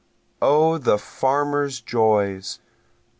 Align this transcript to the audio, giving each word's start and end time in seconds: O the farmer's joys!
O 0.41 0.79
the 0.79 0.97
farmer's 0.97 1.79
joys! 1.79 2.57